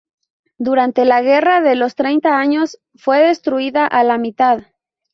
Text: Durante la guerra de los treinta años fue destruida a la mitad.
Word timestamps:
Durante 0.57 1.05
la 1.05 1.21
guerra 1.21 1.61
de 1.61 1.75
los 1.75 1.93
treinta 1.93 2.39
años 2.39 2.79
fue 2.95 3.19
destruida 3.19 3.85
a 3.85 4.03
la 4.03 4.17
mitad. 4.17 4.63